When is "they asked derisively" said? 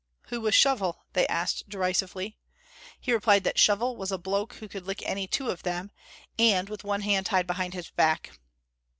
1.13-2.35